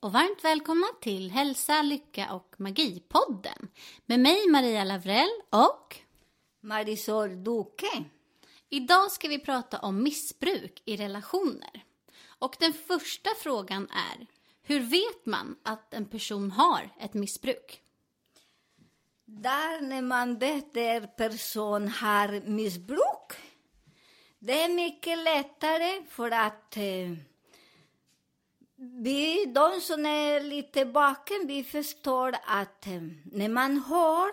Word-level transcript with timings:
och 0.00 0.12
varmt 0.12 0.44
välkomna 0.44 0.86
till 1.00 1.30
Hälsa, 1.30 1.82
Lycka 1.82 2.32
och 2.32 2.54
Magi-podden 2.58 3.68
med 4.06 4.20
mig 4.20 4.48
Maria 4.48 4.84
Lavrell 4.84 5.30
och 5.50 5.96
Marisol 6.60 7.44
Duque. 7.44 8.04
Idag 8.68 9.12
ska 9.12 9.28
vi 9.28 9.38
prata 9.38 9.78
om 9.78 10.02
missbruk 10.02 10.82
i 10.84 10.96
relationer. 10.96 11.84
Och 12.38 12.56
den 12.60 12.72
första 12.72 13.30
frågan 13.42 13.88
är, 13.90 14.26
hur 14.62 14.80
vet 14.80 15.26
man 15.26 15.56
att 15.62 15.94
en 15.94 16.06
person 16.06 16.50
har 16.50 16.90
ett 17.00 17.14
missbruk? 17.14 17.80
Där 19.24 19.80
när 19.80 20.02
man 20.02 20.38
vet 20.38 20.76
att 20.76 21.16
person 21.16 21.88
har 21.88 22.48
missbruk, 22.48 23.32
det 24.38 24.62
är 24.62 24.68
mycket 24.68 25.18
lättare 25.18 26.02
för 26.08 26.30
att 26.30 26.76
eh, 26.76 27.12
vi, 28.92 29.44
de 29.54 29.80
som 29.80 30.06
är 30.06 30.40
lite 30.40 30.84
baken, 30.84 31.46
vi 31.46 31.64
förstår 31.64 32.36
att 32.46 32.86
eh, 32.86 33.02
när 33.32 33.48
man 33.48 33.82
hör 33.88 34.30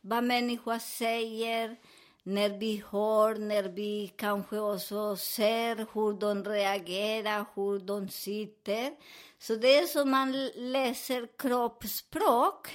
vad 0.00 0.24
människor 0.24 0.78
säger, 0.78 1.76
när 2.22 2.48
vi 2.48 2.84
hör, 2.90 3.34
när 3.34 3.62
vi 3.62 4.12
kanske 4.16 4.58
också 4.58 5.16
ser 5.16 5.76
hur 5.76 6.20
de 6.20 6.44
reagerar, 6.44 7.44
hur 7.54 7.78
de 7.78 8.08
sitter. 8.08 8.92
Så 9.38 9.54
det 9.54 9.78
är 9.78 9.86
som 9.86 10.10
man 10.10 10.48
läser 10.54 11.28
kroppsspråk. 11.38 12.68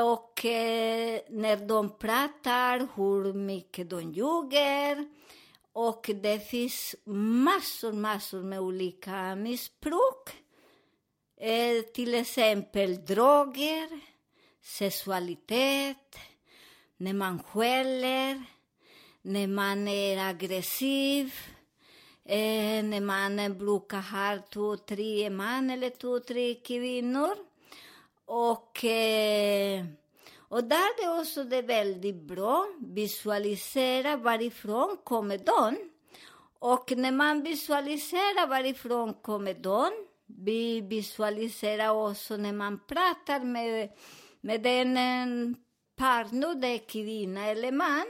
Och 0.00 0.44
eh, 0.44 1.20
när 1.28 1.56
de 1.56 1.98
pratar, 1.98 2.88
hur 2.96 3.32
mycket 3.32 3.90
de 3.90 4.12
ljuger. 4.12 5.08
Och 5.72 6.10
det 6.22 6.38
finns 6.38 6.94
massor, 7.44 7.92
massor 7.92 8.42
med 8.42 8.60
olika 8.60 9.34
missbruk. 9.36 10.28
Eh, 11.40 11.82
till 11.94 12.14
exempel 12.14 13.04
droger, 13.04 14.00
sexualitet, 14.62 16.18
när 16.96 17.12
man 17.12 17.42
skäller, 17.42 18.42
när 19.22 19.46
man 19.46 19.88
är 19.88 20.28
aggressiv, 20.28 21.34
eh, 22.24 22.84
när 22.84 23.00
man 23.00 23.58
brukar 23.58 24.00
ha 24.00 24.38
två, 24.52 24.76
tre 24.76 25.30
man 25.30 25.70
eller 25.70 25.90
två, 25.90 26.20
tre 26.20 26.54
kvinnor. 26.54 27.36
Och, 28.24 28.84
eh, 28.84 29.84
och 30.52 30.64
där 30.64 30.76
är 30.76 31.02
det 31.02 31.20
också 31.20 31.44
det 31.44 31.62
väldigt 31.62 32.22
bra 32.22 32.66
visualisera 32.80 34.16
varifrån 34.16 34.96
kommer 35.04 35.38
de. 35.38 35.76
Och 36.58 36.92
när 36.96 37.12
man 37.12 37.42
visualiserar 37.42 38.46
varifrån 38.46 39.14
kommer 39.14 39.54
de, 39.54 39.90
vi 40.26 40.80
visualiserar 40.80 42.08
också 42.08 42.36
när 42.36 42.52
man 42.52 42.78
pratar 42.86 43.40
med, 43.40 43.90
med 44.40 44.62
den 44.62 45.54
partner, 45.96 46.54
det 46.54 46.68
är 46.68 46.88
kvinna 46.88 47.46
eller 47.46 47.72
man, 47.72 48.06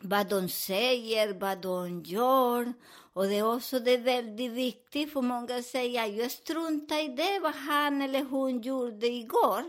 vad 0.00 0.28
de 0.28 0.48
säger, 0.48 1.32
vad 1.32 1.58
de 1.58 2.02
gör. 2.02 2.72
Och 3.12 3.24
det 3.24 3.38
är 3.38 3.54
också 3.56 3.78
det 3.78 3.90
är 3.90 3.98
väldigt 3.98 4.52
viktigt, 4.52 5.12
för 5.12 5.22
många 5.22 5.62
säger 5.62 6.06
jag 6.06 6.30
struntar 6.30 7.04
i 7.04 7.08
det, 7.08 7.38
vad 7.42 7.54
han 7.54 8.02
eller 8.02 8.24
hon 8.24 8.60
gjorde 8.60 9.06
igår. 9.06 9.62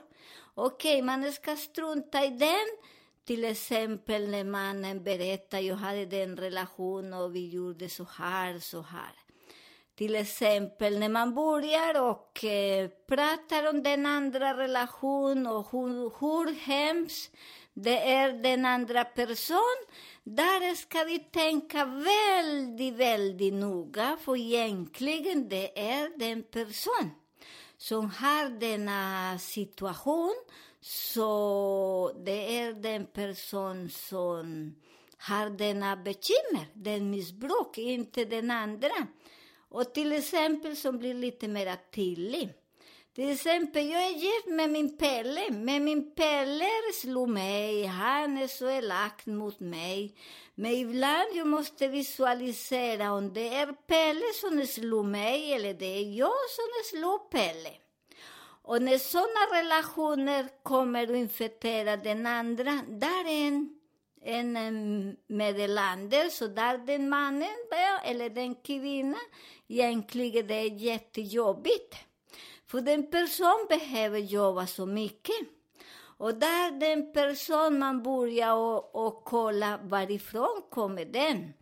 Okej, 0.56 0.94
okay, 0.94 1.02
man 1.02 1.32
ska 1.32 1.56
strunta 1.56 2.26
i 2.26 2.30
den. 2.30 2.68
Till 3.26 3.46
exempel 3.46 4.30
när 4.30 4.44
mannen 4.44 5.04
berättar, 5.04 5.60
jag 5.60 5.76
hade 5.76 6.06
den 6.06 6.38
relation 6.38 7.14
och 7.14 7.36
vi 7.36 7.50
gjorde 7.50 7.90
så 7.90 8.08
här, 8.18 8.60
så 8.60 8.82
här. 8.82 9.12
Till 9.96 10.16
exempel 10.16 11.00
när 11.00 11.10
man 11.10 11.36
börjar 11.36 12.02
och 12.02 12.46
eh, 12.46 12.90
pratar 13.08 13.70
om 13.70 13.84
den 13.84 14.06
andra 14.06 14.58
relationen 14.58 15.48
och 15.48 15.72
hur, 15.72 16.20
hur 16.20 16.56
hemskt 16.56 17.32
det 17.74 18.12
är 18.12 18.34
den 18.34 18.66
andra 18.66 19.04
personen. 19.04 19.86
Där 20.24 20.76
ska 20.76 21.04
vi 21.04 21.20
tänka 21.20 21.86
väldigt, 21.86 22.94
väldigt 22.94 23.54
noga, 23.54 24.18
för 24.22 24.38
egentligen 24.38 25.50
det 25.50 25.80
är 25.80 26.20
den 26.20 26.44
personen 26.44 27.23
som 27.84 28.10
har 28.10 28.50
denna 28.60 29.40
situation, 29.40 30.36
så 30.82 32.12
det 32.26 32.60
är 32.60 32.74
den 32.74 33.06
person 33.06 33.90
som 33.90 34.76
har 35.18 35.50
denna 35.50 35.96
bekymmer, 35.96 36.66
den 36.74 37.10
missbruk, 37.10 37.78
inte 37.78 38.26
den 38.26 38.52
andra. 38.52 39.08
Och 39.70 39.94
till 39.94 40.12
exempel 40.12 40.78
som 40.78 40.98
blir 40.98 41.14
lite 41.14 41.48
mer 41.48 41.78
tydlig. 41.96 42.54
Till 43.16 43.32
exempel, 43.32 43.90
jag 43.90 44.04
är 44.04 44.16
gift 44.16 44.48
med 44.48 44.70
min 44.70 44.98
Pelle, 44.98 45.52
men 45.52 45.84
min 45.84 46.16
Pelle 46.16 46.70
slog 46.94 47.30
mig, 47.30 47.86
han 47.86 48.38
är 48.38 48.48
så 48.48 48.70
elak 48.70 49.26
mot 49.26 49.60
mig. 49.60 50.16
Men 50.56 50.72
ibland 50.72 51.28
jag 51.34 51.48
måste 51.48 51.88
visualisera 51.88 53.12
om 53.12 53.34
det 53.34 53.48
är 53.48 53.74
Pelle 53.88 54.34
som 54.34 54.68
slår 54.68 55.04
mig 55.04 55.54
eller 55.54 55.74
det 55.74 55.86
är 55.86 56.18
jag 56.18 56.50
som 56.50 56.98
slår 56.98 57.18
Pelle. 57.30 57.72
Och 58.62 58.82
när 58.82 58.98
sådana 58.98 59.62
relationer 59.62 60.64
kommer 60.64 61.04
att 61.04 61.16
infektera 61.16 61.98
den 61.98 62.26
andra, 62.26 62.80
där 62.88 63.28
är 63.28 63.48
en 63.48 63.80
en 64.26 65.18
meddelande, 65.28 66.30
så 66.30 66.48
där 66.48 66.78
den 66.78 67.10
mannen 67.10 67.50
eller 68.04 68.30
den 68.30 68.56
kvinnan 68.56 69.20
egentligen 69.68 70.48
det 70.48 70.56
är 70.56 70.70
jättejobbigt. 70.70 71.96
För 72.68 72.82
den 72.82 73.12
person 73.12 73.66
behöver 73.70 74.20
jobba 74.20 74.68
så 74.68 74.86
mycket. 74.86 75.36
Och 76.18 76.36
där 76.36 76.72
den 76.80 77.14
person 77.14 77.80
man 77.80 78.04
börjar 78.04 78.54
och, 78.54 79.06
och 79.06 79.24
kolla 79.26 79.80
varifrån 79.84 80.62
kommer 80.70 81.06
den 81.06 81.54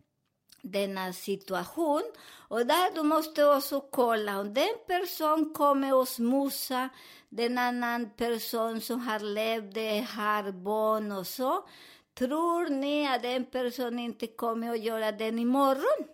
denna 0.61 1.13
situation. 1.13 2.01
Och 2.47 2.65
där 2.65 2.95
du 2.95 3.03
måste 3.03 3.45
också 3.45 3.81
kolla 3.81 4.39
om 4.39 4.53
den 4.53 4.75
person 4.87 5.53
kommer 5.53 5.93
och 5.93 6.07
smusa 6.07 6.89
den 7.29 7.57
annan 7.57 8.09
person 8.09 8.81
som 8.81 8.99
har 8.99 9.19
levt, 9.19 10.07
har 10.09 10.51
barn 10.51 11.11
och 11.11 11.27
så. 11.27 11.67
Tror 12.13 12.69
ni 12.69 13.07
att 13.07 13.21
den 13.21 13.45
personen 13.45 13.99
inte 13.99 14.27
kommer 14.27 14.71
att 14.71 14.83
göra 14.83 15.11
den 15.11 15.39
imorgon? 15.39 16.07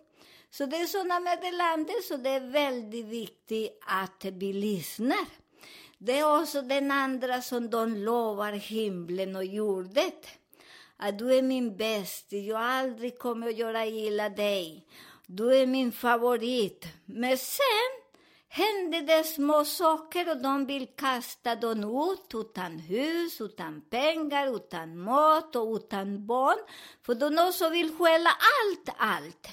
Så 0.50 0.66
det 0.66 0.78
är 0.78 0.86
sådana 0.86 1.20
meddelanden, 1.20 1.96
så 2.04 2.18
det 2.18 2.30
är 2.30 2.52
väldigt 2.52 3.06
viktigt 3.06 3.80
att 3.88 4.26
vi 4.26 4.54
lyssnar. 4.54 5.26
Det 5.98 6.20
är 6.20 6.42
också 6.42 6.62
den 6.62 6.92
andra 6.92 7.42
som 7.42 7.70
de 7.70 7.96
lovar 7.96 8.52
himlen 8.52 9.36
och 9.36 9.46
jorden 9.46 10.12
att 11.00 11.20
du 11.20 11.36
är 11.36 11.42
min 11.42 11.78
bäst, 11.78 12.26
jag 12.30 12.62
aldrig 12.62 13.20
kommer 13.20 13.48
att 13.48 13.58
göra 13.58 13.86
illa 13.86 14.30
dig. 14.30 14.88
Du 15.26 15.56
är 15.56 15.66
min 15.66 15.92
favorit. 15.92 16.86
Men 17.06 17.38
sen 17.38 17.90
händer 18.48 19.02
det 19.02 19.24
små 19.24 19.66
saker 19.66 20.30
och 20.32 20.42
de 20.42 20.66
vill 20.66 20.88
kasta 20.96 21.56
dem 21.56 21.84
ut 22.12 22.32
utan 22.34 22.80
hus, 22.80 23.42
utan 23.42 23.82
pengar, 23.82 24.56
utan 24.56 24.98
mat 24.98 25.56
och 25.56 25.76
utan 25.76 26.28
barn. 26.28 26.58
För 27.06 27.16
de 27.16 27.48
också 27.48 27.70
vill 27.70 27.96
stjäla 27.98 28.30
allt, 28.30 28.96
allt. 28.98 29.48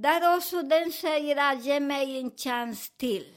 Där 0.00 0.36
också 0.36 0.62
den 0.62 0.92
säger 0.92 1.52
att 1.52 1.64
ge 1.64 1.80
mig 1.80 2.18
en 2.18 2.30
chans 2.30 2.90
till. 2.96 3.34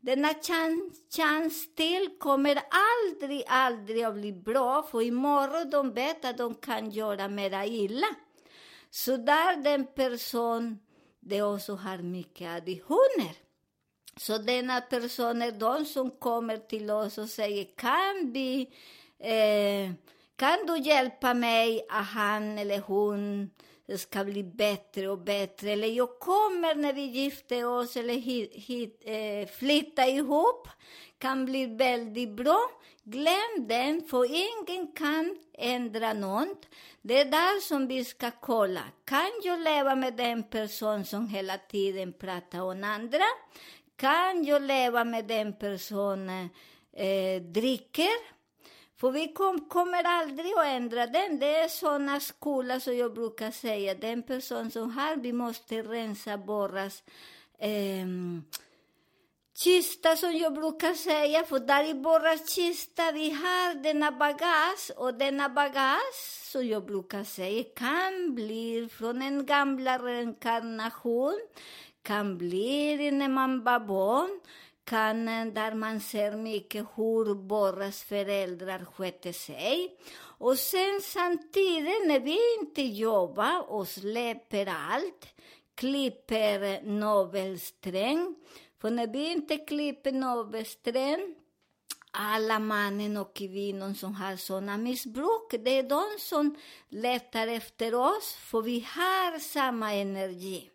Denna 0.00 0.28
chans, 0.28 0.92
chans 1.16 1.74
till 1.74 2.08
kommer 2.18 2.58
aldrig, 2.70 3.42
aldrig 3.46 4.04
att 4.04 4.14
bli 4.14 4.32
bra, 4.32 4.82
för 4.82 5.02
imorgon 5.02 5.70
de 5.70 5.92
vet 5.92 6.24
att 6.24 6.38
de 6.38 6.54
kan 6.54 6.90
göra 6.90 7.28
mera 7.28 7.66
illa. 7.66 8.06
Så 8.90 9.16
där 9.16 9.56
den 9.56 9.86
person, 9.86 10.78
det 11.20 11.42
också 11.42 11.74
har 11.74 11.98
mycket 11.98 12.56
additioner. 12.56 13.34
Så 14.16 14.38
denna 14.38 14.80
person 14.80 15.42
är 15.42 15.52
de 15.52 15.84
som 15.84 16.10
kommer 16.10 16.56
till 16.56 16.90
oss 16.90 17.18
och 17.18 17.28
säger, 17.28 17.64
kan 17.76 18.32
vi, 18.32 18.60
eh, 19.18 19.92
kan 20.36 20.66
du 20.66 20.78
hjälpa 20.78 21.34
mig 21.34 21.86
att 21.88 22.06
han 22.06 22.58
eller 22.58 22.78
hon 22.78 23.50
det 23.86 23.98
ska 23.98 24.24
bli 24.24 24.42
bättre 24.42 25.08
och 25.08 25.18
bättre. 25.18 25.70
Eller 25.70 25.88
jag 25.88 26.18
kommer 26.18 26.74
när 26.74 26.92
vi 26.92 27.02
gifter 27.02 27.66
oss 27.66 27.96
eller 27.96 28.14
hit, 28.14 28.52
hit, 28.54 29.02
eh, 29.04 29.48
flyttar 29.48 30.08
ihop. 30.08 30.68
Kan 31.18 31.44
bli 31.44 31.66
väldigt 31.66 32.30
bra. 32.30 32.70
Glöm 33.04 33.68
den, 33.68 34.02
för 34.02 34.24
ingen 34.24 34.92
kan 34.92 35.36
ändra 35.58 36.12
något. 36.12 36.66
Det 37.02 37.20
är 37.20 37.24
där 37.24 37.60
som 37.60 37.86
vi 37.86 38.04
ska 38.04 38.30
kolla. 38.30 38.82
Kan 39.04 39.30
jag 39.42 39.60
leva 39.60 39.94
med 39.94 40.14
den 40.14 40.42
person 40.42 41.04
som 41.04 41.28
hela 41.28 41.58
tiden 41.58 42.12
pratar 42.12 42.60
om 42.60 42.84
andra? 42.84 43.24
Kan 43.96 44.44
jag 44.44 44.62
leva 44.62 45.04
med 45.04 45.24
den 45.24 45.52
personen 45.52 46.48
eh, 46.92 47.06
eh, 47.06 47.42
dricker? 47.42 48.34
För 49.04 49.10
vi 49.10 49.28
kom, 49.28 49.60
kommer 49.60 50.04
aldrig 50.04 50.52
att 50.52 50.66
ändra 50.66 51.06
den. 51.06 51.38
Det 51.38 51.56
är 51.56 51.68
såna 51.68 52.20
skolor, 52.20 52.78
som 52.78 52.96
jag 52.96 53.14
brukar 53.14 53.50
säga. 53.50 53.94
Den 53.94 54.22
person 54.22 54.70
som 54.70 54.90
har, 54.90 55.16
vi 55.16 55.32
måste 55.32 55.82
rensa 55.82 56.38
borras 56.38 57.02
eh, 57.58 58.06
kista 59.56 60.16
som 60.16 60.36
jag 60.36 60.54
brukar 60.54 60.94
säga. 60.94 61.44
För 61.44 61.58
där 61.58 61.90
i 61.90 61.94
borras 61.94 62.54
kista 62.54 63.12
vi 63.12 63.30
har 63.30 63.82
denna 63.82 64.12
bagage. 64.12 64.90
Och 64.96 65.14
denna 65.14 65.48
bagage, 65.48 66.50
som 66.52 66.66
jag 66.66 66.86
brukar 66.86 67.24
säga, 67.24 67.64
kan 67.76 68.34
bli 68.34 68.88
från 68.92 69.22
en 69.22 69.46
gamla 69.46 69.98
reinkarnation. 69.98 71.40
Kan 72.02 72.38
bli 72.38 73.10
när 73.10 73.28
man 73.28 73.64
var 73.64 73.80
barn 73.80 74.40
kan, 74.84 75.26
där 75.54 75.74
man 75.74 76.00
ser 76.00 76.36
mycket 76.36 76.86
hur 76.94 77.34
Borras 77.34 78.02
föräldrar 78.02 78.84
skötte 78.84 79.32
sig. 79.32 79.96
Och 80.38 80.58
sen 80.58 81.00
samtidigt, 81.02 82.06
när 82.06 82.20
vi 82.20 82.38
inte 82.60 82.82
jobbar 82.82 83.70
och 83.70 83.88
släpper 83.88 84.66
allt, 84.66 85.26
klipper 85.74 86.82
nobelsträng, 86.82 88.34
för 88.80 88.90
när 88.90 89.06
vi 89.06 89.32
inte 89.32 89.56
klipper 89.56 90.12
nobelsträng, 90.12 91.34
alla 92.10 92.58
mannen 92.58 93.16
och 93.16 93.34
kvinnor 93.36 93.94
som 93.94 94.14
har 94.14 94.36
sådana 94.36 94.76
missbruk, 94.76 95.50
det 95.64 95.78
är 95.78 95.82
de 95.82 96.04
som 96.18 96.56
letar 96.88 97.46
efter 97.46 97.94
oss, 97.94 98.34
för 98.34 98.62
vi 98.62 98.80
har 98.80 99.38
samma 99.38 99.92
energi. 99.92 100.70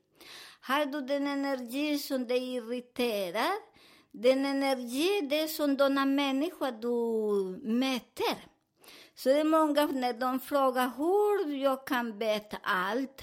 Har 0.62 0.86
du 0.86 1.02
den 1.02 1.28
energi 1.28 1.98
som 1.98 2.28
dig 2.28 2.56
irriterar, 2.56 3.69
den 4.12 4.46
energi, 4.46 5.28
det 5.30 5.40
är 5.40 5.48
som 5.48 5.78
denna 5.78 6.06
människa 6.06 6.72
du 6.72 6.90
möter. 7.64 8.38
Så 9.16 9.30
det 9.30 9.40
är 9.40 9.44
många 9.44 9.86
när 9.86 10.14
de 10.14 10.40
frågar 10.40 10.92
hur 10.98 11.56
jag 11.56 11.88
kan 11.88 12.18
veta 12.18 12.58
allt 12.64 13.22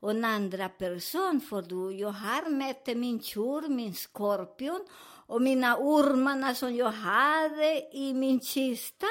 och 0.00 0.10
en 0.10 0.24
andra 0.24 0.68
person, 0.68 1.40
för 1.40 1.62
du, 1.62 1.96
jag 1.96 2.08
har 2.08 2.50
mött 2.50 2.96
min 2.96 3.20
tjur, 3.20 3.68
min 3.68 3.94
skorpion 3.94 4.86
och 5.26 5.42
mina 5.42 5.76
ormarna 5.76 6.54
som 6.54 6.76
jag 6.76 6.90
hade 6.90 7.96
i 7.96 8.14
min 8.14 8.40
kista. 8.40 9.06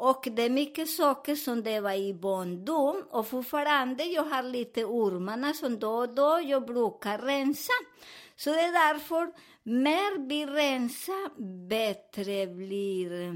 Och 0.00 0.28
det 0.32 0.42
är 0.42 0.50
mycket 0.50 0.90
saker 0.90 1.34
som 1.34 1.62
det 1.62 1.80
var 1.80 1.92
i 1.92 2.14
barndom 2.14 3.04
och 3.10 3.26
fortfarande 3.26 4.04
jag 4.04 4.24
har 4.24 4.42
lite 4.42 4.84
ormarna 4.84 5.54
som 5.54 5.78
då 5.78 5.90
och 5.90 6.14
då 6.14 6.40
jag 6.44 6.66
brukar 6.66 7.18
rensa. 7.18 7.72
Så 8.36 8.50
det 8.50 8.60
är 8.60 8.72
därför 8.72 9.32
mer 9.62 10.28
vi 10.28 10.46
rensar, 10.46 11.40
bättre 11.68 12.46
blir 12.46 13.22
eh, 13.22 13.34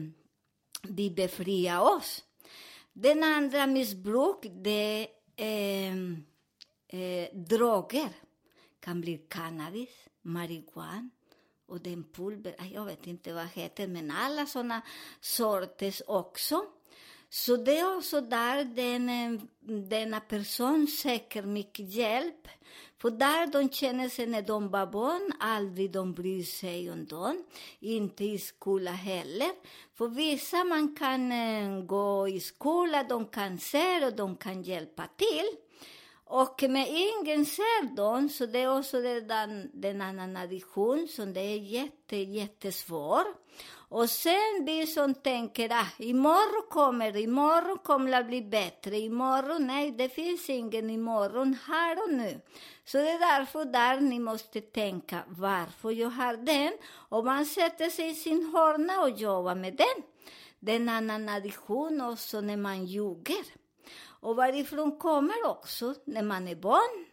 vi 0.83 1.11
befriar 1.11 1.97
oss. 1.97 2.25
Den 2.93 3.25
andra 3.25 3.67
missbruk, 3.67 4.39
det 4.43 5.09
är 5.37 5.91
eh, 6.89 7.01
eh 7.01 7.29
droger. 7.35 8.09
kan 8.81 9.01
bli 9.01 9.19
cannabis, 9.19 9.91
marijuana 10.23 11.11
och 11.67 11.81
den 11.81 12.05
pulver, 12.05 12.55
jag 12.73 12.85
vet 12.85 13.07
inte 13.07 13.33
vad 13.33 13.45
det 13.45 13.61
heter, 13.61 13.87
men 13.87 14.11
alla 14.11 14.47
sådana 14.47 14.83
sorters 15.21 16.03
också. 16.07 16.65
Så 17.29 17.57
det 17.57 17.79
är 17.79 17.97
också 17.97 18.21
där 18.21 18.65
den, 18.65 19.09
eh, 19.09 19.41
denna 19.89 20.21
person 20.21 20.87
söker 20.87 21.43
mycket 21.43 21.93
hjälp. 21.93 22.49
För 22.99 23.11
där 23.11 23.47
de 23.47 23.69
känner 23.69 24.09
sig 24.09 24.27
när 24.27 24.43
de 24.43 24.69
var 24.69 24.87
barn, 24.87 25.33
aldrig 25.41 25.91
de 25.91 26.13
bryr 26.13 26.43
sig 26.43 26.91
om 26.91 27.07
dem. 27.07 27.45
Inte 27.81 28.25
i 28.25 28.39
skola 28.39 28.91
heller. 28.91 29.51
För 29.95 30.09
vissa 30.09 30.65
man 30.65 30.97
kan 30.97 31.33
eh, 31.33 31.85
gå 31.85 32.29
i 32.29 32.41
skola, 32.41 33.03
de 33.03 33.27
kan 33.27 33.59
se 33.59 34.07
och 34.07 34.17
de 34.17 34.37
kan 34.37 34.63
hjälpa 34.63 35.09
till. 35.17 35.49
Och 36.35 36.63
med 36.69 36.87
ingen 36.89 37.47
ser 37.47 37.95
dem, 37.97 38.29
så 38.29 38.47
det 38.47 38.59
är 38.59 38.79
också 38.79 39.01
den, 39.03 39.71
den 39.73 40.01
annan 40.01 40.37
addition 40.37 41.09
som 41.09 41.33
det 41.33 41.41
är 41.41 41.59
jätte, 41.59 42.17
jättesvår. 42.17 43.25
Och 43.89 44.11
sen 44.11 44.65
vi 44.67 44.87
som 44.87 45.15
tänker, 45.15 45.73
ah, 45.73 45.87
imorgon 45.99 46.69
kommer 46.71 47.17
imorgon 47.17 47.79
kommer 47.79 48.11
det 48.11 48.19
att 48.19 48.27
bli 48.27 48.43
bättre, 48.43 48.99
imorgon, 48.99 49.67
nej, 49.67 49.91
det 49.91 50.09
finns 50.09 50.51
ingen 50.51 50.91
imorgon, 50.91 51.57
här 51.67 52.03
och 52.03 52.15
nu. 52.15 52.41
Så 52.85 52.99
det 52.99 53.11
är 53.11 53.39
därför 53.39 53.65
där 53.65 54.01
ni 54.01 54.19
måste 54.19 54.61
tänka, 54.61 55.23
varför 55.29 55.91
jag 55.91 56.11
har 56.11 56.37
den? 56.37 56.73
Och 57.09 57.25
man 57.25 57.47
sätter 57.47 57.91
sig 57.91 58.11
i 58.11 58.15
sin 58.15 58.53
hörna 58.55 59.01
och 59.01 59.11
jobbar 59.11 59.55
med 59.55 59.77
den. 59.77 60.05
Det 60.61 60.73
är 60.73 60.77
en 60.77 60.89
annan 60.89 61.29
addition 61.29 62.01
också 62.01 62.41
när 62.41 62.57
man 62.57 62.85
ljuger. 62.85 63.62
Och 64.23 64.37
varifrån 64.37 64.99
kommer 64.99 65.47
också 65.47 65.95
när 66.05 66.23
man 66.23 66.49
är 66.49 66.55
barn. 66.55 67.07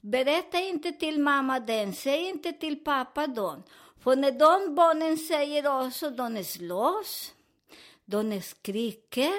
Berätta 0.00 0.60
inte 0.60 0.92
till 0.92 1.20
mamma 1.20 1.60
den, 1.60 1.92
säg 1.92 2.28
inte 2.28 2.52
till 2.52 2.84
pappa 2.84 3.26
den. 3.26 3.62
För 4.00 4.16
när 4.16 4.32
de 4.32 4.74
barnen 4.74 5.18
säger 5.18 5.86
också, 5.86 6.10
de 6.10 6.44
slåss, 6.44 7.34
de 8.04 8.42
skriker 8.42 9.32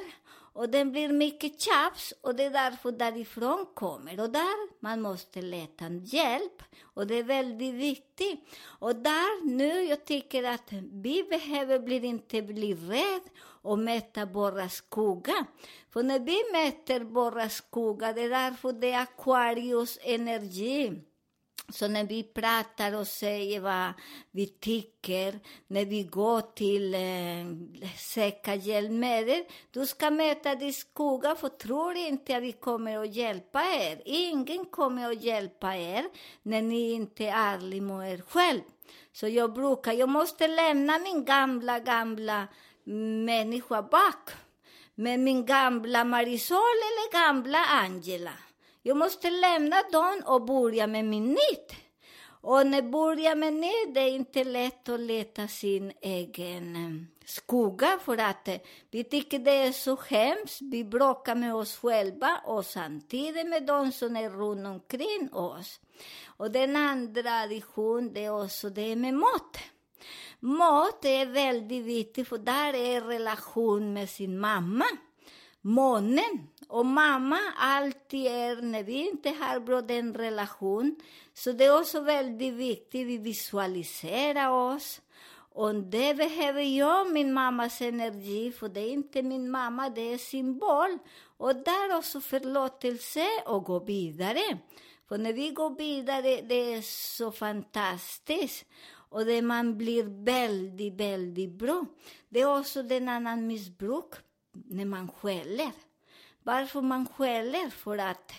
och 0.57 0.69
det 0.69 0.85
blir 0.85 1.09
mycket 1.09 1.61
tjafs 1.61 2.13
och 2.21 2.35
det 2.35 2.43
är 2.43 2.49
därför 2.49 2.91
därifrån 2.91 3.65
kommer. 3.73 4.19
Och 4.19 4.29
där 4.29 4.83
man 4.83 5.01
måste 5.01 5.41
leta 5.41 5.89
hjälp 5.89 6.63
och 6.83 7.07
det 7.07 7.15
är 7.15 7.23
väldigt 7.23 7.73
viktigt. 7.73 8.39
Och 8.79 8.95
där 8.95 9.45
nu, 9.45 9.83
jag 9.83 10.05
tycker 10.05 10.43
att 10.43 10.71
vi 10.91 11.23
behöver 11.29 11.79
bli, 11.79 12.05
inte 12.05 12.41
bli 12.41 12.73
rädda 12.73 13.29
och 13.39 13.79
mäta 13.79 14.25
våra 14.25 14.69
skogar. 14.69 15.45
För 15.89 16.03
när 16.03 16.19
vi 16.19 16.37
mäter 16.51 16.99
våra 16.99 17.49
skogar, 17.49 18.13
det 18.13 18.21
är 18.21 18.29
därför 18.29 18.71
det 18.71 18.91
är 18.91 19.01
Aquarius 19.01 19.99
energi 20.01 21.01
så 21.69 21.87
när 21.87 22.03
vi 22.03 22.23
pratar 22.23 22.95
och 22.95 23.07
säger 23.07 23.59
vad 23.59 23.93
vi 24.31 24.47
tycker, 24.47 25.39
när 25.67 25.85
vi 25.85 26.03
går 26.03 26.41
till 26.41 26.93
eh, 26.93 27.89
säkra 27.97 28.55
hjälpmedel, 28.55 29.43
du 29.71 29.85
ska 29.85 30.09
möta 30.11 30.55
din 30.55 30.73
skugga, 30.73 31.35
för 31.35 31.49
tror 31.49 31.95
inte 31.95 32.37
att 32.37 32.43
vi 32.43 32.51
kommer 32.51 32.97
att 32.97 33.15
hjälpa 33.15 33.63
er. 33.63 34.01
Ingen 34.05 34.65
kommer 34.65 35.11
att 35.11 35.23
hjälpa 35.23 35.75
er 35.75 36.05
när 36.43 36.61
ni 36.61 36.91
inte 36.91 37.25
är 37.25 37.53
ärliga 37.53 37.81
mot 37.81 38.03
er 38.03 38.21
själv. 38.29 38.61
Så 39.13 39.27
jag 39.27 39.53
brukar, 39.53 39.93
jag 39.93 40.09
måste 40.09 40.47
lämna 40.47 40.99
min 40.99 41.25
gamla, 41.25 41.79
gamla 41.79 42.47
människa 43.25 43.81
bak. 43.81 44.29
Med 44.95 45.19
min 45.19 45.45
gamla 45.45 46.03
Marisol 46.03 46.57
eller 46.57 47.11
gamla 47.11 47.65
Angela. 47.65 48.33
Jag 48.87 48.97
måste 48.97 49.29
lämna 49.29 49.75
dem 49.91 50.21
och 50.25 50.45
börja 50.45 50.87
med 50.87 51.05
min 51.05 51.27
nytt. 51.27 51.75
Och 52.41 52.67
när 52.67 52.77
jag 52.77 52.89
börjar 52.91 53.35
med 53.35 53.53
nytt, 53.53 53.93
det 53.93 53.99
är 53.99 54.15
inte 54.15 54.43
lätt 54.43 54.89
att 54.89 54.99
leta 54.99 55.47
sin 55.47 55.93
egen 56.01 56.75
eh, 56.75 57.25
skugga 57.25 57.99
för 58.05 58.17
att 58.17 58.47
eh, 58.47 58.55
vi 58.91 59.03
tycker 59.03 59.39
det 59.39 59.51
är 59.51 59.71
så 59.71 59.97
hemskt. 60.09 60.61
Vi 60.61 60.83
bråkar 60.83 61.35
med 61.35 61.55
oss 61.55 61.77
själva 61.77 62.41
och 62.45 62.65
samtidigt 62.65 63.47
med 63.47 63.65
de 63.65 63.91
som 63.91 64.15
är 64.15 64.29
runt 64.29 64.67
omkring 64.67 65.33
oss. 65.33 65.79
Och 66.25 66.51
den 66.51 66.75
andra 66.75 67.41
addition, 67.41 68.13
det 68.13 68.25
är 68.25 68.43
också 68.43 68.69
det 68.69 68.95
med 68.95 69.13
mat. 69.13 69.57
Mat 70.39 71.05
är 71.05 71.25
väldigt 71.25 71.85
viktigt, 71.85 72.27
för 72.27 72.37
där 72.37 72.73
är 72.73 73.01
relation 73.01 73.93
med 73.93 74.09
sin 74.09 74.39
mamma. 74.39 74.85
Månen 75.67 76.47
och 76.67 76.85
mamma 76.85 77.39
alltid 77.57 78.27
är, 78.27 78.61
när 78.61 78.83
vi 78.83 79.09
inte 79.09 79.29
har 79.29 79.59
bra 79.59 79.81
den 79.81 80.13
relation, 80.13 80.95
så 81.33 81.51
det 81.51 81.65
är 81.65 81.79
också 81.79 81.99
väldigt 81.99 82.53
viktigt, 82.53 83.07
vi 83.07 83.17
visualiserar 83.17 84.49
oss. 84.49 85.01
Och 85.51 85.75
det 85.75 86.17
behöver 86.17 86.61
jag, 86.61 87.11
min 87.11 87.33
mammas 87.33 87.81
energi, 87.81 88.51
för 88.51 88.69
det 88.69 88.79
är 88.79 88.89
inte 88.89 89.23
min 89.23 89.51
mamma, 89.51 89.89
det 89.89 90.13
är 90.13 90.17
symbol. 90.17 90.97
Och 91.37 91.55
där 91.55 91.97
också 91.97 92.21
förlåtelse 92.21 93.27
och 93.45 93.63
gå 93.63 93.79
vidare. 93.79 94.57
För 95.07 95.17
när 95.17 95.33
vi 95.33 95.49
går 95.49 95.69
vidare, 95.69 96.41
det 96.41 96.73
är 96.73 96.81
så 96.81 97.31
fantastiskt. 97.31 98.65
Och 99.09 99.25
det 99.25 99.41
man 99.41 99.77
blir 99.77 100.25
väldigt, 100.25 100.93
väldigt 100.93 101.51
bra. 101.51 101.85
Det 102.29 102.41
är 102.41 102.59
också 102.59 102.83
den 102.83 103.09
annan 103.09 103.47
missbruk, 103.47 104.13
när 104.65 104.85
man 104.85 105.07
skäller. 105.07 105.71
Varför 106.43 106.81
man 106.81 107.07
skäller? 107.07 107.69
För 107.69 107.97
att 107.97 108.31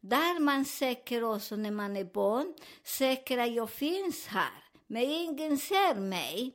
där 0.00 0.40
man 0.40 0.64
söker 0.64 1.24
också 1.24 1.56
när 1.56 1.70
man 1.70 1.96
är 1.96 2.04
barn, 2.04 2.54
söker 2.84 3.38
att 3.38 3.54
jag 3.54 3.70
finns 3.70 4.26
här, 4.26 4.64
men 4.86 5.02
ingen 5.02 5.58
ser 5.58 5.94
mig. 5.94 6.54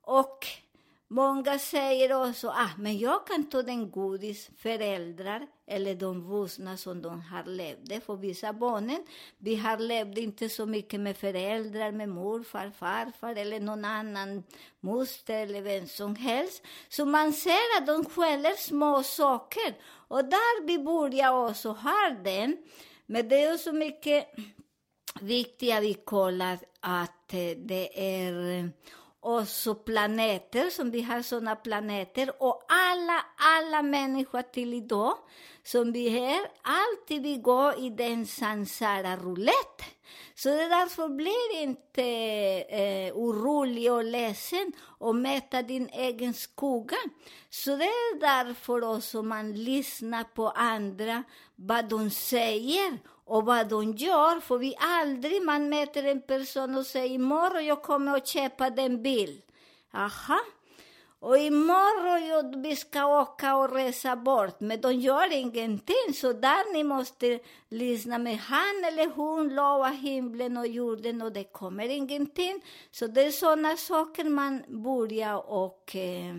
Och 0.00 0.46
många 1.08 1.58
säger 1.58 2.28
också, 2.28 2.48
ah, 2.48 2.70
men 2.78 2.98
jag 2.98 3.26
kan 3.26 3.44
ta 3.44 3.62
den 3.62 3.90
godis 3.90 4.50
föräldrar 4.58 5.46
eller 5.66 5.94
de 5.94 6.28
vuxna 6.28 6.76
som 6.76 7.02
de 7.02 7.20
har 7.22 7.44
levt. 7.44 8.04
För 8.04 8.16
vissa 8.16 8.52
barnen, 8.52 9.06
vi 9.38 9.56
har 9.56 9.78
levt 9.78 10.18
inte 10.18 10.48
så 10.48 10.66
mycket 10.66 11.00
med 11.00 11.16
föräldrar, 11.16 11.92
med 11.92 12.08
morfar, 12.08 12.70
farfar 12.70 13.36
eller 13.36 13.60
någon 13.60 13.84
annan 13.84 14.42
moster 14.80 15.42
eller 15.42 15.62
vem 15.62 15.86
som 15.86 16.16
helst. 16.16 16.62
Så 16.88 17.04
man 17.04 17.32
ser 17.32 17.78
att 17.78 17.86
de 17.86 18.04
skäller 18.04 18.52
små 18.52 19.02
saker. 19.02 19.74
Och 20.08 20.24
där 20.24 20.66
vi 20.66 20.78
börjar 20.78 21.48
också 21.48 21.68
ha 21.68 22.16
den. 22.24 22.56
Men 23.06 23.28
det 23.28 23.42
är 23.42 23.56
så 23.56 23.72
mycket 23.72 24.26
viktigt 25.20 25.74
att 25.74 25.82
vi 25.82 25.94
kollar 25.94 26.58
att 26.80 27.34
eh, 27.34 27.56
det 27.56 28.18
är 28.24 28.58
eh, 28.58 28.66
och 29.24 29.48
så 29.48 29.74
planeter, 29.74 30.70
som 30.70 30.90
vi 30.90 31.02
har 31.02 31.22
sådana 31.22 31.56
planeter, 31.56 32.42
och 32.42 32.62
alla, 32.68 33.24
alla 33.36 33.82
människor 33.82 34.42
till 34.42 34.74
idag, 34.74 35.16
som 35.62 35.92
vi 35.92 36.18
är, 36.18 36.40
alltid 36.62 37.22
vi 37.22 37.36
går 37.36 37.78
i 37.78 37.90
den 37.90 38.26
sansara 38.26 39.16
roulette. 39.16 39.84
Så 40.34 40.48
det 40.48 40.68
därför 40.68 41.08
blir 41.08 41.62
inte 41.62 42.02
eh, 42.68 43.14
orolig 43.14 43.92
och 43.92 44.04
ledsen 44.04 44.72
och 44.80 45.16
mäta 45.16 45.62
din 45.62 45.88
egen 45.88 46.34
skugga. 46.34 46.96
Så 47.50 47.76
det 47.76 47.84
är 47.84 48.20
därför 48.20 48.96
också 48.96 49.22
man 49.22 49.52
lyssnar 49.52 50.24
på 50.24 50.48
andra, 50.48 51.22
vad 51.56 51.88
de 51.88 52.10
säger 52.10 52.98
och 53.24 53.44
vad 53.44 53.68
de 53.68 53.92
gör. 53.92 54.40
För 54.40 54.58
vi 54.58 54.74
aldrig, 54.78 55.42
man 55.42 55.68
möter 55.68 56.04
en 56.04 56.22
person 56.22 56.74
och 56.74 56.86
säger 56.86 57.14
imorgon 57.14 57.66
jag 57.66 57.82
kommer 57.82 58.16
att 58.16 58.26
köpa 58.26 58.70
den 58.70 59.02
bil. 59.02 59.42
Aha. 59.94 60.40
Och 61.24 61.38
imorgon 61.38 62.26
jag, 62.26 62.62
vi 62.62 62.76
ska 62.76 63.20
åka 63.20 63.56
och 63.56 63.72
resa 63.72 64.16
bort, 64.16 64.60
men 64.60 64.80
de 64.80 64.92
gör 64.92 65.32
ingenting. 65.32 66.14
Så 66.14 66.32
där 66.32 66.72
ni 66.72 66.84
måste 66.84 67.40
lyssna 67.68 68.18
med 68.18 68.38
han 68.38 68.84
eller 68.84 69.10
hon 69.14 69.48
lovar 69.48 69.90
himlen 69.90 70.56
och 70.56 70.66
jorden 70.66 71.22
och 71.22 71.32
det 71.32 71.44
kommer 71.44 71.88
ingenting. 71.88 72.60
Så 72.90 73.06
det 73.06 73.22
är 73.22 73.30
sådana 73.30 73.76
saker 73.76 74.24
man 74.24 74.62
börjar 74.68 75.50
och 75.50 75.96
eh, 75.96 76.34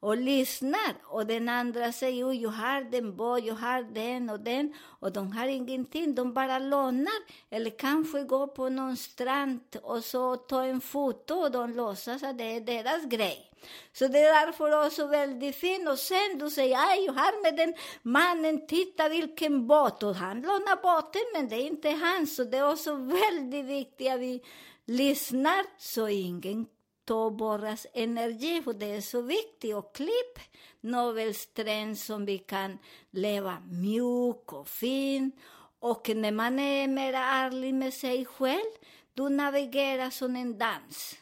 och 0.00 0.16
lyssnar. 0.16 0.94
Och 1.04 1.26
den 1.26 1.48
andra 1.48 1.92
säger, 1.92 2.32
jag 2.32 2.50
har 2.50 2.80
den 2.80 3.16
båt, 3.16 3.44
jag 3.44 3.54
har 3.54 3.82
den 3.82 4.30
och 4.30 4.40
den. 4.40 4.74
Och 5.00 5.12
de 5.12 5.32
har 5.32 5.46
ingenting, 5.46 6.14
de 6.14 6.32
bara 6.32 6.58
lånar. 6.58 7.22
Eller 7.50 7.70
kanske 7.78 8.22
går 8.22 8.46
på 8.46 8.68
någon 8.68 8.96
strand 8.96 9.60
och 9.82 10.04
så 10.04 10.36
tar 10.36 10.62
en 10.62 10.80
foto 10.80 11.34
och 11.34 11.50
de 11.50 11.72
låtsas 11.72 12.22
att 12.22 12.38
det 12.38 12.56
är 12.56 12.60
deras 12.60 13.04
grej. 13.04 13.50
Så 13.92 14.08
det 14.08 14.18
är 14.18 14.46
därför 14.46 14.86
också 14.86 15.06
väldigt 15.06 15.56
fint. 15.56 15.88
Och 15.88 15.98
sen 15.98 16.38
du 16.38 16.50
säger, 16.50 16.76
aj, 16.76 17.04
jag 17.04 17.12
har 17.12 17.42
med 17.42 17.56
den 17.56 17.74
mannen, 18.02 18.66
titta 18.66 19.08
vilken 19.08 19.66
båt. 19.66 20.02
Och 20.02 20.14
han 20.14 20.40
lånar 20.40 20.82
båten, 20.82 21.22
men 21.34 21.48
det 21.48 21.56
är 21.56 21.66
inte 21.66 21.90
hans. 21.90 22.36
Så 22.36 22.44
det 22.44 22.58
är 22.58 22.70
också 22.72 22.94
väldigt 22.94 23.64
viktigt 23.64 24.12
att 24.12 24.20
vi 24.20 24.42
lyssnar 24.86 25.64
så 25.78 26.08
ingen 26.08 26.66
ta 27.06 27.30
borras 27.30 27.86
energi, 27.92 28.62
för 28.62 28.72
det 28.72 28.86
är 28.86 29.00
så 29.00 29.22
viktigt. 29.22 29.74
Och 29.74 29.94
klipp 29.94 30.38
navelsträn 30.80 31.96
som 31.96 32.24
vi 32.24 32.38
kan 32.38 32.78
leva 33.10 33.58
mjuk 33.60 34.52
och 34.52 34.68
fin. 34.68 35.32
Och 35.78 36.08
när 36.08 36.32
man 36.32 36.58
är 36.58 36.88
mer 36.88 37.12
ärlig 37.12 37.74
med 37.74 37.94
sig 37.94 38.24
själv, 38.24 38.70
du 39.14 39.28
navigerar 39.28 40.10
som 40.10 40.36
en 40.36 40.58
dans. 40.58 41.18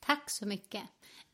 Tack 0.00 0.30
så 0.30 0.46
mycket. 0.46 0.82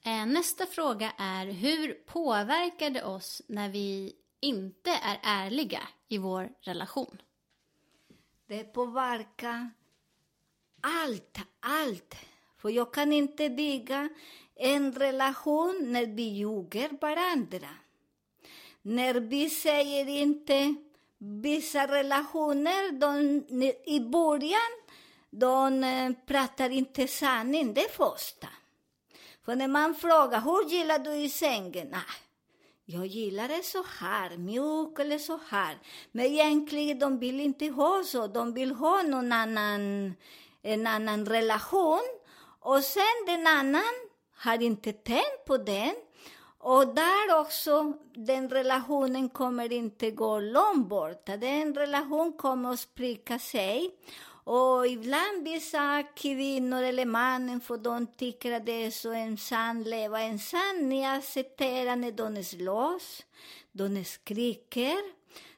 Eh, 0.05 0.27
nästa 0.27 0.67
fråga 0.67 1.13
är, 1.19 1.47
hur 1.47 1.93
påverkar 1.93 2.91
det 2.91 3.05
oss 3.05 3.43
när 3.49 3.69
vi 3.69 4.17
inte 4.41 4.91
är 4.91 5.21
ärliga 5.23 5.83
i 6.09 6.19
vår 6.19 6.53
relation? 6.61 7.23
Det 8.47 8.65
påverkar 8.65 9.71
allt, 10.81 11.39
allt. 11.61 12.15
För 12.59 12.69
jag 12.69 12.93
kan 12.93 13.13
inte 13.13 13.51
bygga 13.51 14.09
en 14.55 14.93
relation 14.93 15.93
när 15.93 16.07
vi 16.07 16.23
ljuger 16.23 16.91
varandra. 17.01 17.69
När 18.83 19.15
vi 19.15 19.51
säger 19.51 20.09
inte 20.09 20.75
vissa 21.19 21.87
relationer, 21.87 22.93
de, 22.93 23.43
i 23.87 24.01
början, 24.01 24.73
de 25.31 26.15
pratar 26.27 26.71
inte 26.71 27.09
sanning, 27.09 27.75
det 27.75 27.93
första. 27.93 28.49
För 29.45 29.57
när 29.57 29.69
man 29.69 29.95
frågar, 29.95 30.41
hur 30.41 30.71
gillar 30.71 30.99
du 30.99 31.15
i 31.15 31.29
sängen? 31.29 31.89
Nej, 31.91 32.01
jag 32.85 33.07
gillar 33.07 33.49
det 33.49 33.65
så 33.65 33.85
här, 33.99 34.37
mjuk 34.37 34.99
eller 34.99 35.19
så 35.19 35.41
här. 35.49 35.79
Men 36.13 36.27
egentligen, 36.27 36.99
de 36.99 37.19
vill 37.19 37.41
inte 37.41 37.67
ha 37.67 38.05
så, 38.05 38.27
de 38.27 38.55
vill 38.55 38.73
ha 38.73 39.03
någon 39.03 39.33
annan 39.33 40.15
en 40.63 40.87
annan 40.87 41.27
relation 41.27 42.03
och 42.61 42.85
sen 42.85 43.27
den 43.27 43.47
annan 43.47 43.95
har 44.37 44.63
inte 44.63 44.93
tänkt 44.93 45.45
på 45.47 45.57
den 45.57 45.95
och 46.63 46.95
där 46.95 47.41
också, 47.41 47.93
den 48.15 48.49
relationen 48.49 49.29
kommer 49.29 49.73
inte 49.73 50.11
gå 50.11 50.41
långt 50.41 50.89
borta. 50.89 51.37
Den 51.37 51.75
relationen 51.75 52.33
kommer 52.33 52.73
att 52.73 52.81
spricka 52.81 53.39
sig. 53.39 53.91
Och 54.45 54.87
ibland 54.87 55.45
vissa 55.45 56.03
kvinnor 56.03 56.83
eller 56.83 57.05
mannen, 57.05 57.61
för 57.61 57.77
de 57.77 58.07
tycker 58.07 58.53
att 58.53 58.67
det 58.67 58.87
är 58.87 58.91
så 58.91 59.13
ensam, 59.13 59.83
leva 59.83 60.21
ensam. 60.21 60.89
Ni 60.89 61.07
accepterar 61.07 61.97
när 61.97 62.13
de 62.13 62.45
slåss, 62.45 63.23
de 63.73 64.05
skriker 64.05 64.99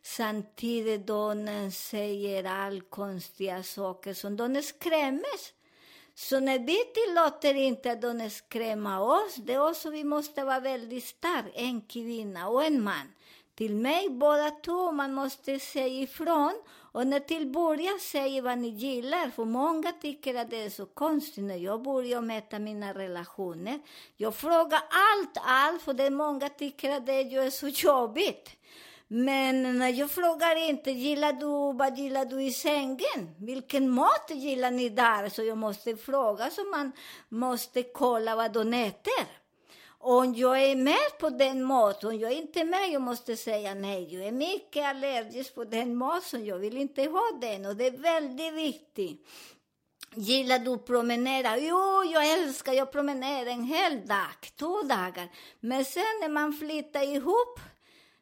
samtidigt 0.02 1.06
de 1.06 1.70
säger 1.72 2.44
all 2.44 2.80
konstiga 2.80 3.62
saker 3.62 4.14
som 4.14 4.36
de 4.36 4.62
skrämmes. 4.62 5.52
Så 6.14 6.40
när 6.40 6.58
vi 6.58 6.78
tillåter 6.94 7.54
inte 7.54 7.92
att 7.92 8.02
de 8.02 8.30
skrämmer 8.30 9.00
oss, 9.00 9.34
det 9.36 9.52
är 9.54 9.68
också 9.68 9.90
vi 9.90 10.04
måste 10.04 10.44
vara 10.44 10.60
väldigt 10.60 11.04
starka, 11.04 11.50
en 11.54 11.80
kvinna 11.80 12.48
och 12.48 12.64
en 12.64 12.84
man 12.84 13.12
till 13.54 13.76
mig 13.76 14.08
båda 14.10 14.50
två. 14.50 14.92
Man 14.92 15.14
måste 15.14 15.58
säga 15.58 16.02
ifrån. 16.02 16.52
Och 16.92 17.06
när 17.06 17.20
till 17.20 17.46
början 17.46 17.98
säger 18.00 18.42
vad 18.42 18.58
ni 18.58 18.68
gillar, 18.68 19.30
för 19.30 19.44
många 19.44 19.92
tycker 19.92 20.34
att 20.34 20.50
det 20.50 20.62
är 20.62 20.70
så 20.70 20.86
konstigt 20.86 21.44
när 21.44 21.56
jag 21.56 21.82
börjar 21.82 22.20
mäta 22.20 22.58
mina 22.58 22.94
relationer. 22.94 23.80
Jag 24.16 24.34
frågar 24.34 24.80
allt, 24.90 25.36
allt, 25.46 25.82
för 25.82 25.92
det 25.92 26.04
är 26.04 26.10
många 26.10 26.48
tycker 26.48 26.90
att 26.90 27.06
det 27.06 27.12
är 27.12 27.50
så 27.50 27.68
jobbigt. 27.68 28.50
Men 29.08 29.78
när 29.78 29.88
jag 29.88 30.10
frågar 30.10 30.68
inte, 30.68 30.90
gillar 30.90 31.32
du, 31.32 31.78
vad 31.78 31.98
gillar 31.98 32.24
du 32.24 32.42
i 32.42 32.52
sängen? 32.52 33.34
Vilken 33.38 33.90
mat 33.90 34.30
gillar 34.30 34.70
ni 34.70 34.88
där? 34.88 35.28
Så 35.28 35.42
jag 35.42 35.58
måste 35.58 35.96
fråga, 35.96 36.50
så 36.50 36.64
man 36.64 36.92
måste 37.28 37.82
kolla 37.82 38.36
vad 38.36 38.52
de 38.52 38.74
äter. 38.74 39.41
Om 40.04 40.34
jag 40.34 40.62
är 40.62 40.76
med 40.76 41.18
på 41.18 41.30
den 41.30 41.64
maten, 41.64 42.08
om 42.10 42.18
jag 42.18 42.32
är 42.32 42.36
inte 42.36 42.64
med, 42.64 42.90
jag 42.90 43.02
måste 43.02 43.36
säga 43.36 43.74
nej. 43.74 44.14
Jag 44.14 44.26
är 44.26 44.32
mycket 44.32 44.84
allergisk 44.84 45.54
på 45.54 45.64
den 45.64 45.96
maten, 45.96 46.44
jag 46.44 46.58
vill 46.58 46.76
inte 46.76 47.02
ha 47.02 47.38
den. 47.40 47.66
Och 47.66 47.76
det 47.76 47.86
är 47.86 47.98
väldigt 47.98 48.54
viktigt. 48.54 49.28
Gillar 50.14 50.58
du 50.58 50.70
att 50.70 50.86
promenera? 50.86 51.58
Jo, 51.58 52.04
jag 52.12 52.32
älskar 52.32 52.72
jag 52.72 52.92
promenera 52.92 53.50
en 53.50 53.64
hel 53.64 54.06
dag, 54.06 54.28
två 54.58 54.82
dagar. 54.82 55.28
Men 55.60 55.84
sen 55.84 56.20
när 56.20 56.28
man 56.28 56.52
flyttar 56.52 57.02
ihop, 57.02 57.60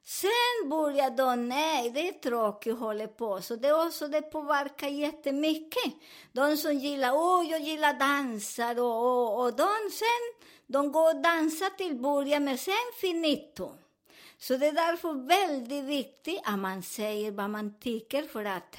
Sen 0.05 0.71
börjar 0.71 1.11
de, 1.11 1.49
nej, 1.49 1.91
det 1.91 2.09
är 2.09 2.13
tråkigt 2.13 2.73
att 2.73 2.79
hålla 2.79 3.07
på. 3.07 3.41
Så 3.43 3.57
det 3.57 3.73
också 3.73 4.09
det 4.09 4.23
påverkar 4.23 4.89
jättemycket. 4.89 5.93
De 6.33 6.57
som 6.57 6.75
gillar, 6.75 7.13
åh, 7.13 7.41
oh, 7.41 7.51
jag 7.51 7.61
gillar 7.61 7.93
dansar 7.93 8.81
och, 8.81 9.07
och, 9.07 9.45
och 9.45 9.53
de 9.57 9.91
sen, 9.93 10.40
de 10.73 10.93
går 10.93 11.15
och 11.15 11.23
dansar 11.23 11.71
till 11.71 11.95
början, 11.95 12.45
men 12.45 12.59
sen 12.59 12.75
finito. 13.01 13.73
Så 14.39 14.57
det 14.57 14.67
är 14.67 14.73
därför 14.73 15.27
väldigt 15.29 15.85
viktigt 15.85 16.41
att 16.45 16.59
man 16.59 16.83
säger 16.83 17.31
vad 17.31 17.51
man 17.51 17.81
tycker, 17.81 18.23
för 18.23 18.45
att 18.45 18.77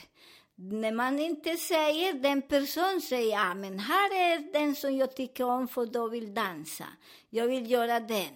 när 0.56 0.92
man 0.92 1.20
inte 1.20 1.58
säger, 1.58 2.14
den 2.14 2.42
person 2.42 3.02
säger, 3.02 3.32
ja, 3.32 3.54
men 3.54 3.80
här 3.80 4.16
är 4.16 4.54
den 4.54 4.76
som 4.76 4.98
jag 4.98 5.16
tycker 5.16 5.44
om, 5.44 5.68
för 5.68 5.86
då 5.86 6.08
vill 6.08 6.34
dansa. 6.34 6.86
Jag 7.30 7.48
vill 7.48 7.72
göra 7.72 8.00
den. 8.00 8.36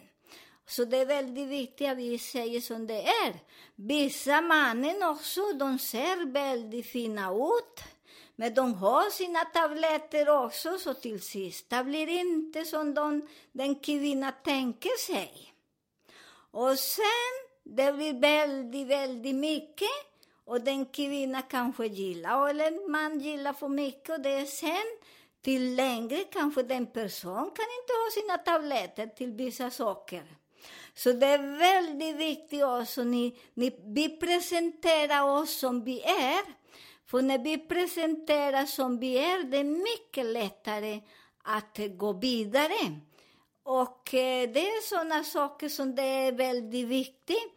Så 0.67 0.85
det 0.85 0.97
är 0.97 1.05
väldigt 1.05 1.47
viktigt 1.47 1.89
att 1.89 1.97
vi 1.97 2.17
säger 2.17 2.61
som 2.61 2.87
det 2.87 3.07
är. 3.07 3.33
Vissa 3.75 4.41
mannen 4.41 5.03
också, 5.03 5.41
de 5.53 5.79
ser 5.79 6.25
väldigt 6.31 6.85
fina 6.85 7.31
ut. 7.31 7.94
Men 8.35 8.53
de 8.53 8.73
har 8.73 9.09
sina 9.09 9.45
tabletter 9.45 10.29
också, 10.29 10.77
så 10.77 10.93
till 10.93 11.21
sist 11.21 11.69
det 11.69 11.83
blir 11.83 12.07
inte 12.07 12.65
som 12.65 12.93
de, 12.93 13.27
den 13.51 13.75
kvinnan 13.75 14.33
tänker 14.43 14.97
sig. 14.97 15.53
Och 16.51 16.79
sen, 16.79 17.33
det 17.63 17.93
blir 17.93 18.19
väldigt, 18.19 18.87
väldigt 18.87 19.35
mycket. 19.35 19.89
Och 20.45 20.61
den 20.61 20.85
kvinnan 20.85 21.43
kanske 21.49 21.85
gillar, 21.85 22.49
eller 22.49 22.89
man 22.89 23.19
gillar 23.19 23.53
för 23.53 23.67
mycket. 23.67 24.09
Och 24.09 24.19
det 24.19 24.29
är 24.29 24.45
sen, 24.45 24.97
till 25.41 25.75
längre 25.75 26.23
kanske 26.23 26.63
den 26.63 26.85
person 26.85 27.35
kan 27.35 27.65
inte 27.79 27.93
ha 27.93 28.11
sina 28.13 28.37
tabletter 28.37 29.07
till 29.07 29.31
vissa 29.31 29.69
saker. 29.69 30.23
Så 30.93 31.11
det 31.11 31.27
är 31.27 31.57
väldigt 31.57 32.15
viktigt 32.15 32.63
också, 32.63 33.03
ni, 33.03 33.39
ni, 33.53 33.79
vi 33.85 34.17
presenterar 34.17 35.21
oss 35.21 35.59
som 35.59 35.83
vi 35.83 36.01
är. 36.01 36.41
För 37.05 37.21
när 37.21 37.37
vi 37.37 37.57
presenterar 37.57 38.65
som 38.65 38.99
vi 38.99 39.17
är, 39.17 39.43
det 39.43 39.57
är 39.57 39.63
mycket 39.63 40.25
lättare 40.25 41.01
att 41.43 41.79
gå 41.97 42.13
vidare. 42.13 42.99
Och 43.63 44.13
eh, 44.13 44.49
det 44.49 44.67
är 44.67 44.81
sådana 44.81 45.23
saker 45.23 45.69
som 45.69 45.95
det 45.95 46.03
är 46.03 46.31
väldigt 46.31 46.87
viktigt. 46.87 47.53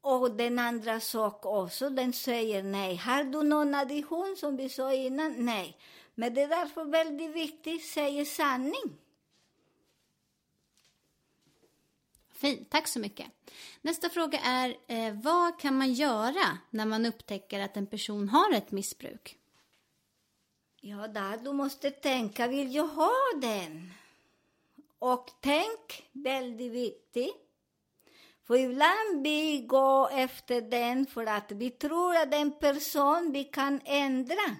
Och 0.00 0.30
den 0.30 0.58
andra 0.58 1.00
sak 1.00 1.46
också, 1.46 1.90
den 1.90 2.12
säger 2.12 2.62
nej. 2.62 2.96
Har 2.96 3.24
du 3.24 3.42
någon 3.42 3.74
addition 3.74 4.36
som 4.36 4.56
vi 4.56 4.68
sa 4.68 4.92
innan? 4.92 5.34
Nej. 5.38 5.76
Men 6.14 6.34
det 6.34 6.42
är 6.42 6.48
därför 6.48 6.84
väldigt 6.84 7.30
viktigt, 7.30 7.82
att 7.82 7.88
säga 7.88 8.24
sanning. 8.24 8.98
Fint, 12.42 12.70
tack 12.70 12.88
så 12.88 12.98
mycket. 12.98 13.26
Nästa 13.80 14.08
fråga 14.08 14.38
är, 14.38 14.76
eh, 14.86 15.14
vad 15.14 15.58
kan 15.60 15.78
man 15.78 15.92
göra 15.92 16.58
när 16.70 16.86
man 16.86 17.06
upptäcker 17.06 17.60
att 17.60 17.76
en 17.76 17.86
person 17.86 18.28
har 18.28 18.52
ett 18.52 18.70
missbruk? 18.70 19.38
Ja, 20.80 21.08
där 21.08 21.36
du 21.36 21.52
måste 21.52 21.90
tänka, 21.90 22.46
vill 22.46 22.74
jag 22.74 22.86
ha 22.86 23.12
den? 23.40 23.92
Och 24.98 25.30
tänk, 25.40 26.10
väldigt 26.12 26.72
viktigt. 26.72 27.36
För 28.46 28.56
ibland 28.56 29.22
vi 29.22 29.60
går 29.60 30.10
efter 30.12 30.60
den 30.60 31.06
för 31.06 31.26
att 31.26 31.52
vi 31.52 31.70
tror 31.70 32.16
att 32.16 32.30
den 32.30 32.58
person 32.58 33.32
vi 33.32 33.44
kan 33.44 33.80
ändra. 33.84 34.56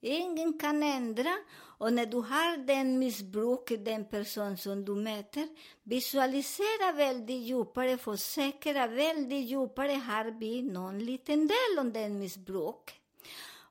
Ingen 0.00 0.58
kan 0.58 0.82
ändra. 0.82 1.36
Och 1.78 1.92
när 1.92 2.06
du 2.06 2.16
har 2.16 2.56
den 2.56 2.98
missbruk, 2.98 3.72
den 3.84 4.04
person 4.04 4.56
som 4.56 4.84
du 4.84 4.94
möter, 4.94 5.48
visualisera 5.82 6.92
väldigt 6.92 7.42
djupare, 7.42 7.98
försäkra 7.98 8.86
väldigt 8.86 9.44
djupare, 9.44 9.92
har 9.92 10.24
vi 10.40 10.62
någon 10.62 10.98
liten 10.98 11.48
del 11.48 11.78
av 11.78 11.92
den 11.92 12.18
missbruk. 12.18 13.00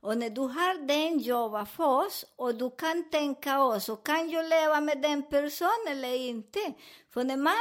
Och 0.02 0.18
när 0.18 0.30
du 0.30 0.42
har 0.42 0.88
den, 0.88 1.20
jobba 1.20 1.66
först 1.66 2.26
och 2.36 2.56
du 2.56 2.70
kan 2.70 3.10
tänka 3.10 3.64
också, 3.64 3.96
kan 3.96 4.30
jag 4.30 4.50
leva 4.50 4.82
med 4.82 5.02
den 5.02 5.24
personen 5.24 5.88
eller 5.88 6.16
inte? 6.16 6.74
För 7.10 7.24
när 7.24 7.38
man 7.38 7.54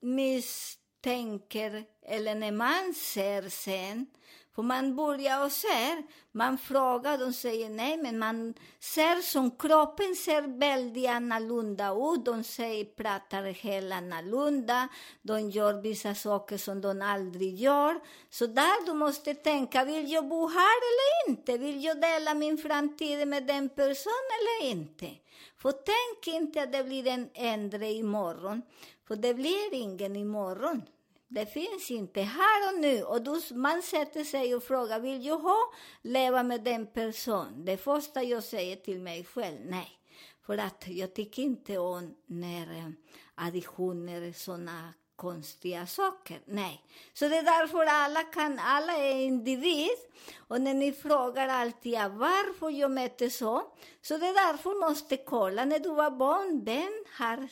miss 0.00 0.78
tänker 1.04 1.84
eller 2.06 2.34
när 2.34 2.52
man 2.52 2.94
ser 2.94 3.48
sen, 3.48 4.06
för 4.54 4.62
man 4.62 4.96
börjar 4.96 5.44
och 5.44 5.52
ser, 5.52 6.02
man 6.32 6.58
frågar, 6.58 7.18
de 7.18 7.32
säger 7.32 7.68
nej, 7.68 7.96
men 7.96 8.18
man 8.18 8.54
ser 8.80 9.22
som 9.22 9.50
kroppen 9.50 10.14
ser 10.16 10.58
väldigt 10.58 11.08
annorlunda 11.08 11.88
ut. 11.88 12.24
De 12.24 12.44
säger, 12.44 12.84
pratar 12.84 13.42
helt 13.42 13.92
annorlunda, 13.92 14.88
de 15.22 15.50
gör 15.50 15.82
vissa 15.82 16.14
saker 16.14 16.56
som 16.56 16.80
de 16.80 17.02
aldrig 17.02 17.54
gör. 17.54 18.00
Så 18.30 18.46
där 18.46 18.86
du 18.86 18.92
måste 18.92 19.34
tänka, 19.34 19.84
vill 19.84 20.12
jag 20.12 20.28
bo 20.28 20.48
här 20.48 20.78
eller 20.90 21.30
inte? 21.30 21.58
Vill 21.58 21.84
jag 21.84 22.00
dela 22.00 22.34
min 22.34 22.58
framtid 22.58 23.28
med 23.28 23.46
den 23.46 23.68
personen 23.68 24.28
eller 24.38 24.70
inte? 24.70 25.10
För 25.58 25.72
tänk 25.72 26.34
inte 26.36 26.62
att 26.62 26.72
det 26.72 26.84
blir 26.84 27.06
en 27.06 27.28
ändring 27.34 27.98
imorgon, 27.98 28.62
för 29.08 29.16
det 29.16 29.34
blir 29.34 29.74
ingen 29.74 30.16
imorgon. 30.16 30.82
Det 31.28 31.46
finns 31.46 31.90
inte 31.90 32.20
här 32.20 32.74
och 32.74 32.80
nu. 32.80 33.02
Och 33.02 33.22
då 33.22 33.40
man 33.54 33.82
sätter 33.82 34.24
sig 34.24 34.54
och 34.54 34.62
frågar, 34.62 35.00
vill 35.00 35.26
jag 35.26 35.38
ha, 35.38 35.58
leva 36.02 36.42
med 36.42 36.64
den 36.64 36.86
personen? 36.86 37.64
Det 37.64 37.76
första 37.76 38.22
jag 38.22 38.44
säger 38.44 38.76
till 38.76 39.00
mig 39.00 39.24
själv, 39.24 39.58
nej. 39.64 39.98
För 40.46 40.58
att 40.58 40.84
jag 40.86 41.14
tycker 41.14 41.42
inte 41.42 41.78
om 41.78 42.14
när 42.26 42.78
eh, 42.78 42.90
additioner 43.34 44.16
additioner 44.16 44.32
sådana 44.32 44.94
konstiga 45.16 45.86
saker. 45.86 46.40
Nej. 46.44 46.84
Så 47.14 47.28
det 47.28 47.36
är 47.36 47.42
därför 47.42 47.86
alla 47.86 48.22
kan, 48.22 48.58
alla 48.58 48.92
är 48.92 49.14
individ. 49.14 49.98
Och 50.36 50.60
när 50.60 50.74
ni 50.74 50.92
frågar 50.92 51.48
alltid 51.48 51.92
varför 51.92 52.70
jag 52.70 52.90
mäter 52.90 53.28
så, 53.28 53.62
så 54.02 54.16
det 54.16 54.26
är 54.26 54.52
därför 54.52 54.88
måste 54.88 55.16
kolla. 55.16 55.64
När 55.64 55.78
du 55.78 55.94
var 55.94 56.10
barn, 56.10 56.64
vem 56.64 57.04
har 57.18 57.48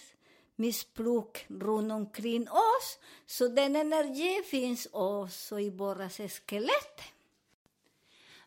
missbruk 0.62 1.46
runt 1.48 1.92
omkring 1.92 2.48
oss. 2.48 2.98
Så 3.26 3.48
den 3.48 3.76
energi 3.76 4.42
finns 4.50 4.88
också 4.92 5.60
i 5.60 5.70
våra 5.70 6.08
skelett. 6.10 7.00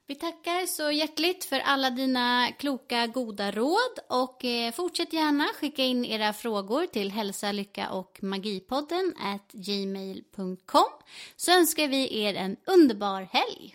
Vi 0.07 0.15
tackar 0.15 0.65
så 0.65 0.91
hjärtligt 0.91 1.45
för 1.45 1.59
alla 1.59 1.89
dina 1.89 2.51
kloka, 2.51 3.07
goda 3.07 3.51
råd 3.51 3.99
och 4.07 4.45
eh, 4.45 4.71
fortsätt 4.71 5.13
gärna 5.13 5.45
skicka 5.45 5.83
in 5.83 6.05
era 6.05 6.33
frågor 6.33 6.85
till 6.85 7.11
hälsa, 7.11 7.51
lycka 7.51 7.89
och 7.89 8.19
magipodden 8.21 9.13
at 9.19 9.51
gmail.com 9.51 10.89
så 11.35 11.51
önskar 11.51 11.87
vi 11.87 12.23
er 12.23 12.33
en 12.33 12.57
underbar 12.65 13.21
helg. 13.31 13.74